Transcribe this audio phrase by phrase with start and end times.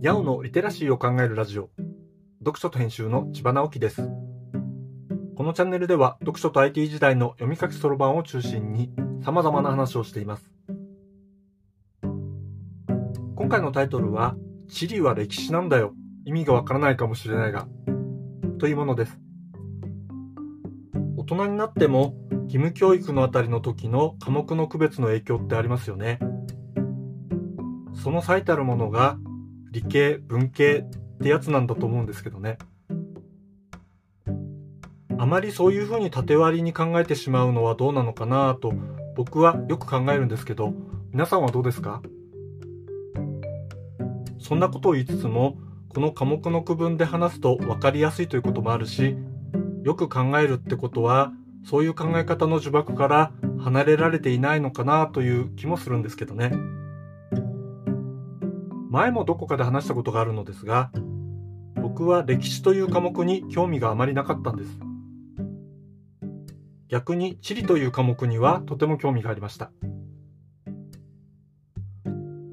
[0.00, 1.70] ヤオのリテラシーを考えるラジオ。
[2.38, 4.08] 読書と編集の千葉直樹です。
[5.36, 8.92] このチャンネルでは読書と IT 時代の読み書きそろばんを中心に
[9.24, 10.52] 様々な話をしています。
[13.34, 14.36] 今回のタイトルは
[14.68, 15.92] 地理は歴史なんだよ。
[16.24, 17.66] 意味がわからないかもしれないが
[18.60, 19.18] というものです。
[21.16, 26.20] 大人になっても義務教育のあたりの時の科目の区別の影響ってありますよね。
[27.94, 29.18] その最たるものが
[29.80, 32.58] 理系文系ってやつなんだと思うんですけどね
[35.18, 38.72] あまりそういうふうに縦割りに考えてしまうのはどうなのかなと
[39.16, 40.74] 僕はよく考えるんですけど
[41.12, 42.02] 皆さんはどうですか？
[44.38, 49.16] そんなことを言いつつもこの科目の区分で話すと分かりやすいということもあるし
[49.82, 51.32] よく考えるってことは
[51.64, 56.52] そういう考え方の呪縛から離れられていないのかなという気もするんですけどね。
[58.90, 60.90] 前もどこかで話したことがあるのですが、
[61.76, 64.78] 僕は歴史という科目に興味があまりなかったんです。
[66.88, 69.70] 逆に地理という科目にはとても興味がありました。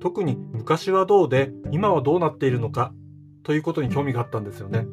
[0.00, 2.92] 特に昔はどうで今はどうなっているのか
[3.42, 4.86] ということに興味があったんですよね。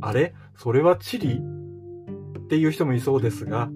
[0.00, 0.34] あれ？
[0.56, 1.40] それは地理？
[2.38, 3.68] っていう人もいそうですが、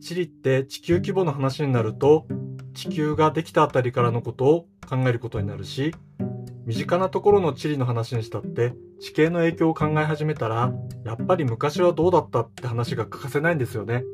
[0.00, 2.26] 地理って地球規模の話になると、
[2.74, 5.94] 地球ができたあたりからのことを考えることになるし、
[6.64, 10.72] 身近なところの地理の話にしたって地形の影響を考え始めたら、
[11.04, 14.04] やっぱり昔はどうだったって話が欠かせないんですよね。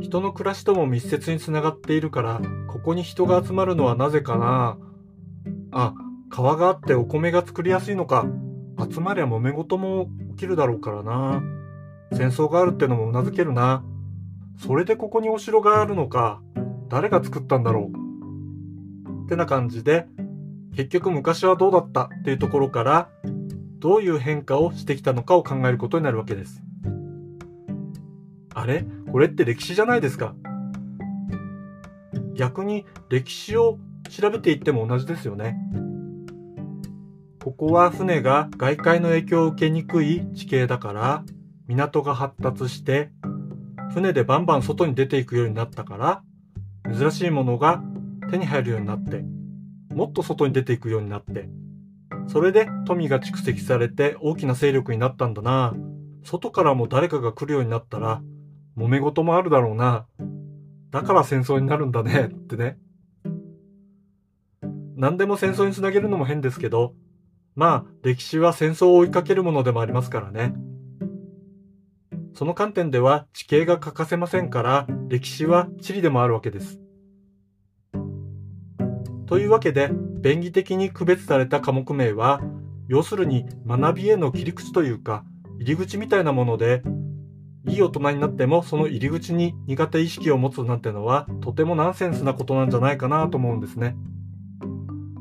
[0.00, 4.78] 人の暮らしとも密接につながっているから、ここに人が集まるのはなぜかな
[5.70, 5.94] あ、
[6.30, 8.26] 川があってお米が作りやすいのか。
[8.90, 11.42] 集まりゃ揉め事も起きるだろうからな。
[12.12, 13.84] 戦争があるってのもうなずけるな。
[14.58, 16.40] それでここにお城があるのか。
[16.88, 19.24] 誰が作ったんだろう。
[19.24, 20.06] ってな感じで、
[20.76, 23.08] 結局昔はどうだったっていうところから、
[23.78, 26.62] どういう変化をしてきたのかを考えることになるわけです。
[28.54, 28.84] あれ？
[29.10, 30.34] これって歴史じゃないですか。
[32.34, 35.56] 逆に歴史を調べていっても同じですよね。
[37.42, 41.24] ここは船が外界の影響を受けにくい地形だから、
[41.66, 43.10] 港が発達して、
[43.94, 46.22] 船でバンバン外に出ていくようになったから、
[46.90, 47.82] 珍しいものが
[48.30, 49.24] 手に入るようになって、
[49.94, 51.48] もっと外に出ていくようになって、
[52.26, 55.74] それで富が蓄積されて大きな勢力になったんだな。
[56.24, 58.22] 外からも誰かが来るようになったら、
[58.76, 60.06] 揉め事もあるだろうな。
[60.90, 62.78] だから戦争になるんだね、ってね。
[64.96, 66.94] 何でも戦争につなげるのも変ですけど、
[67.54, 70.54] まあ、歴史は戦争を追いかけるものでもありますからね。
[72.34, 76.80] その観点では地形が欠かせませんから、歴史は地理でもあるわけです。
[79.26, 82.40] というわけで、便宜的に区別された科目名は、
[82.88, 85.24] 要するに学びへの切り口というか、
[85.58, 86.82] 入り口みたいなもので、
[87.66, 93.96] いい大人になってもその入り口に苦手意識を持つなんてのは、とてもナンセンスなことなんじゃないかなと思うんですね。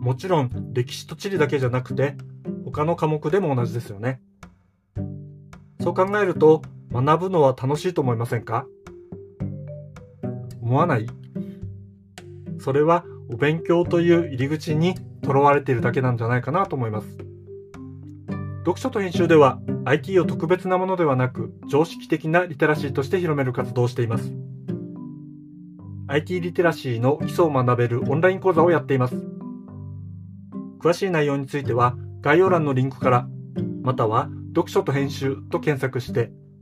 [0.02, 2.16] もちろん歴史と地理だけじゃなくて
[2.66, 4.20] 他の科目でも同じですよね。
[5.80, 8.66] そう考えると学ぶのは楽しいと思いませんか？
[10.62, 11.08] 思わない？
[12.60, 17.08] それはお勉強という入り口にとらわれているだけなんじゃないかなと思います。
[18.60, 24.32] 読書と編集では IT を特別なものではなく常識的なリテラシーとして広める活動をしています。
[26.08, 29.16] IT リテラシーの基礎を学べるオンライン講座をやっています。
[30.80, 33.28] 詳しい内容については概要欄のリンクから、
[33.82, 36.32] または読書と編集と検索して、